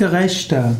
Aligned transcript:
Gerechter. 0.00 0.76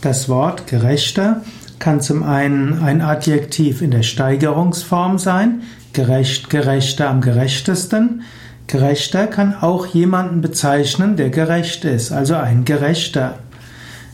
Das 0.00 0.28
Wort 0.28 0.66
gerechter 0.66 1.42
kann 1.78 2.00
zum 2.00 2.24
einen 2.24 2.82
ein 2.82 3.00
Adjektiv 3.00 3.82
in 3.82 3.92
der 3.92 4.02
Steigerungsform 4.02 5.20
sein, 5.20 5.62
gerecht, 5.92 6.50
gerechter 6.50 7.08
am 7.08 7.20
gerechtesten. 7.20 8.22
Gerechter 8.66 9.28
kann 9.28 9.54
auch 9.54 9.86
jemanden 9.86 10.40
bezeichnen, 10.40 11.14
der 11.14 11.30
gerecht 11.30 11.84
ist, 11.84 12.10
also 12.10 12.34
ein 12.34 12.64
Gerechter. 12.64 13.38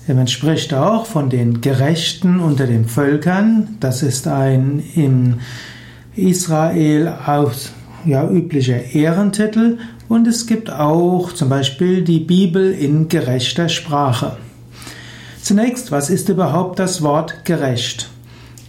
Man 0.07 0.29
spricht 0.29 0.75
auch 0.75 1.07
von 1.07 1.31
den 1.31 1.63
Gerechten 1.63 2.39
unter 2.39 2.67
den 2.67 2.85
Völkern. 2.85 3.79
Das 3.81 4.03
ist 4.03 4.29
ein 4.29 4.83
in 4.95 5.41
Israel 6.17 7.15
aus, 7.25 7.73
ja, 8.05 8.29
üblicher 8.29 8.95
Ehrentitel. 8.95 9.79
Und 10.09 10.27
es 10.27 10.47
gibt 10.47 10.71
auch 10.71 11.33
zum 11.33 11.49
Beispiel 11.49 12.03
die 12.03 12.21
Bibel 12.21 12.73
in 12.73 13.09
gerechter 13.09 13.69
Sprache. 13.69 14.37
Zunächst, 15.41 15.91
was 15.91 16.11
ist 16.11 16.29
überhaupt 16.29 16.79
das 16.79 17.03
Wort 17.03 17.45
gerecht? 17.45 18.09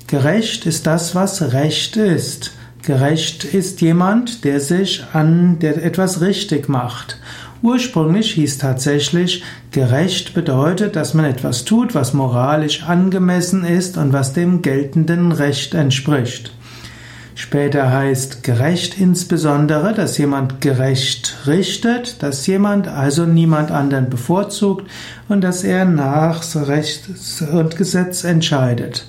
Gerecht 0.08 0.66
ist 0.66 0.88
das, 0.88 1.16
was 1.16 1.54
Recht 1.54 1.98
ist. 1.98 2.52
Gerecht 2.82 3.46
ist 3.46 3.82
jemand, 3.82 4.44
der 4.44 4.60
sich 4.60 5.04
an, 5.14 5.60
der 5.60 5.84
etwas 5.84 6.22
richtig 6.22 6.68
macht. 6.68 7.18
Ursprünglich 7.62 8.32
hieß 8.34 8.58
tatsächlich, 8.58 9.44
gerecht 9.72 10.34
bedeutet, 10.34 10.98
dass 10.98 11.14
man 11.14 11.24
etwas 11.24 11.64
tut, 11.64 11.96
was 11.96 12.14
moralisch 12.14 12.84
angemessen 12.84 13.64
ist 13.64 13.98
und 13.98 14.12
was 14.12 14.34
dem 14.34 14.62
geltenden 14.62 15.32
Recht 15.32 15.74
entspricht. 15.74 16.52
Später 17.36 17.92
heißt 17.92 18.44
gerecht 18.44 19.00
insbesondere, 19.00 19.94
dass 19.94 20.18
jemand 20.18 20.62
gerecht 20.62 21.36
richtet, 21.48 22.22
dass 22.22 22.46
jemand 22.46 22.88
also 22.88 23.26
niemand 23.26 23.72
anderen 23.72 24.10
bevorzugt 24.10 24.90
und 25.30 25.42
dass 25.42 25.64
er 25.64 25.86
nach 25.86 26.44
Recht 26.56 27.10
und 27.52 27.76
Gesetz 27.76 28.24
entscheidet. 28.24 29.08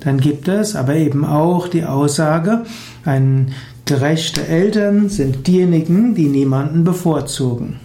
Dann 0.00 0.18
gibt 0.18 0.48
es 0.48 0.74
aber 0.74 0.94
eben 0.94 1.24
auch 1.24 1.68
die 1.68 1.84
Aussage, 1.84 2.64
ein 3.04 3.52
gerechte 3.84 4.46
Eltern 4.46 5.08
sind 5.08 5.46
diejenigen, 5.46 6.14
die 6.14 6.28
niemanden 6.28 6.84
bevorzugen. 6.84 7.80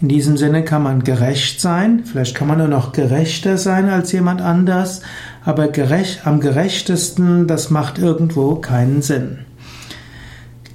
In 0.00 0.08
diesem 0.08 0.36
Sinne 0.36 0.62
kann 0.62 0.84
man 0.84 1.02
gerecht 1.02 1.60
sein, 1.60 2.02
vielleicht 2.04 2.36
kann 2.36 2.46
man 2.46 2.58
nur 2.58 2.68
noch 2.68 2.92
gerechter 2.92 3.58
sein 3.58 3.88
als 3.88 4.12
jemand 4.12 4.40
anders, 4.40 5.02
aber 5.44 5.68
gerecht, 5.68 6.24
am 6.24 6.38
gerechtesten, 6.38 7.48
das 7.48 7.70
macht 7.70 7.98
irgendwo 7.98 8.54
keinen 8.56 9.02
Sinn. 9.02 9.38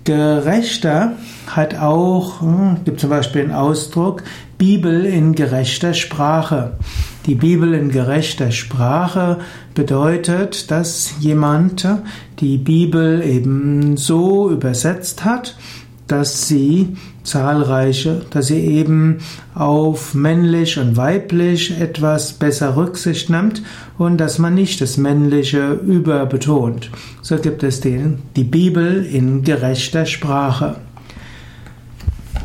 Gerechter 0.03 1.13
hat 1.47 1.79
auch, 1.79 2.41
hm, 2.41 2.77
gibt 2.83 2.99
zum 2.99 3.09
Beispiel 3.09 3.43
den 3.43 3.53
Ausdruck, 3.53 4.23
Bibel 4.57 5.05
in 5.05 5.33
gerechter 5.33 5.93
Sprache. 5.93 6.73
Die 7.25 7.35
Bibel 7.35 7.73
in 7.73 7.89
gerechter 7.89 8.51
Sprache 8.51 9.39
bedeutet, 9.73 10.69
dass 10.69 11.13
jemand 11.21 11.87
die 12.39 12.57
Bibel 12.57 13.23
eben 13.23 13.95
so 13.95 14.49
übersetzt 14.49 15.23
hat, 15.23 15.55
dass 16.13 16.47
sie 16.47 16.95
zahlreiche, 17.23 18.21
dass 18.29 18.45
sie 18.47 18.59
eben 18.59 19.17
auf 19.55 20.13
männlich 20.13 20.77
und 20.77 20.95
weiblich 20.95 21.79
etwas 21.81 22.33
besser 22.33 22.75
Rücksicht 22.75 23.31
nimmt 23.31 23.63
und 23.97 24.19
dass 24.19 24.37
man 24.37 24.53
nicht 24.53 24.79
das 24.79 24.97
Männliche 24.97 25.71
überbetont. 25.73 26.91
So 27.23 27.37
gibt 27.37 27.63
es 27.63 27.81
den, 27.81 28.19
die 28.35 28.43
Bibel 28.43 29.03
in 29.03 29.43
gerechter 29.43 30.05
Sprache. 30.05 30.75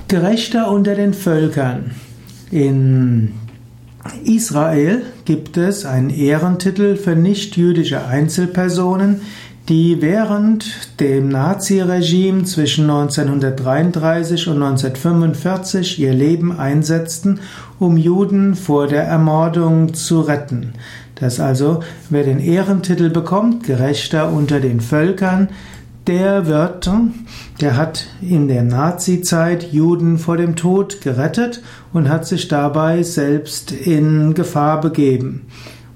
Gerechter 0.08 0.70
unter 0.70 0.94
den 0.94 1.12
Völkern. 1.12 1.90
In 2.50 3.34
Israel 4.24 5.02
gibt 5.26 5.58
es 5.58 5.84
einen 5.84 6.08
Ehrentitel 6.08 6.96
für 6.96 7.14
nichtjüdische 7.14 8.06
Einzelpersonen, 8.06 9.20
die 9.68 10.00
während 10.00 10.98
dem 10.98 11.28
Naziregime 11.28 12.44
zwischen 12.44 12.88
1933 12.88 14.48
und 14.48 14.62
1945 14.62 15.98
ihr 15.98 16.14
Leben 16.14 16.58
einsetzten, 16.58 17.40
um 17.78 17.98
Juden 17.98 18.54
vor 18.54 18.86
der 18.86 19.04
Ermordung 19.04 19.92
zu 19.92 20.22
retten. 20.22 20.72
Das 21.16 21.38
also, 21.38 21.80
wer 22.08 22.24
den 22.24 22.40
Ehrentitel 22.40 23.10
bekommt, 23.10 23.64
gerechter 23.64 24.32
unter 24.32 24.60
den 24.60 24.80
Völkern, 24.80 25.50
der 26.06 26.46
wird, 26.46 26.90
der 27.60 27.76
hat 27.76 28.06
in 28.22 28.48
der 28.48 28.62
Nazizeit 28.62 29.74
Juden 29.74 30.18
vor 30.18 30.38
dem 30.38 30.56
Tod 30.56 31.02
gerettet 31.02 31.62
und 31.92 32.08
hat 32.08 32.26
sich 32.26 32.48
dabei 32.48 33.02
selbst 33.02 33.72
in 33.72 34.32
Gefahr 34.32 34.80
begeben. 34.80 35.46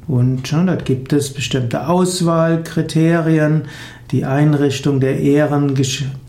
Und 0.09 0.49
schon, 0.49 0.67
dort 0.67 0.85
gibt 0.85 1.13
es 1.13 1.33
bestimmte 1.33 1.89
Auswahlkriterien. 1.89 3.63
Die 4.11 4.25
Einrichtung 4.25 5.01
der, 5.01 5.21
Ehren, 5.21 5.75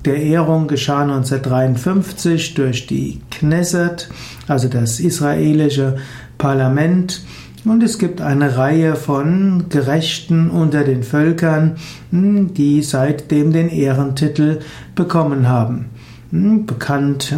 der 0.06 0.22
Ehrung 0.22 0.68
geschah 0.68 1.02
1953 1.02 2.54
durch 2.54 2.88
die 2.88 3.20
Knesset, 3.30 4.10
also 4.48 4.70
das 4.70 5.00
israelische 5.00 5.98
Parlament. 6.38 7.24
Und 7.66 7.82
es 7.82 7.98
gibt 7.98 8.22
eine 8.22 8.58
Reihe 8.58 8.96
von 8.96 9.66
Gerechten 9.70 10.50
unter 10.50 10.84
den 10.84 11.04
Völkern, 11.04 11.78
hm, 12.12 12.54
die 12.54 12.84
seitdem 12.84 13.54
den 13.54 13.70
Ehrentitel 13.70 14.60
bekommen 14.96 15.48
haben. 15.48 15.86
Hm, 16.32 16.66
bekannt, 16.66 17.34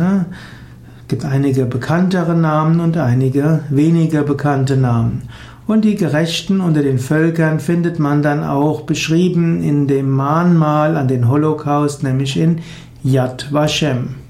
gibt 1.07 1.25
einige 1.25 1.66
bekanntere 1.66 2.35
Namen 2.35 2.79
und 2.79 2.97
einige 2.97 3.62
weniger 3.69 4.23
bekannte 4.23 4.78
Namen. 4.78 5.23
Und 5.67 5.83
die 5.83 5.95
Gerechten 5.95 6.61
unter 6.61 6.83
den 6.83 6.99
Völkern 6.99 7.59
findet 7.59 7.97
man 7.97 8.21
dann 8.21 8.43
auch 8.43 8.81
beschrieben 8.81 9.63
in 9.63 9.87
dem 9.87 10.11
Mahnmal 10.11 10.95
an 10.95 11.07
den 11.07 11.27
Holocaust, 11.27 12.03
nämlich 12.03 12.37
in 12.37 12.61
Yad 13.03 13.51
Vashem. 13.51 14.24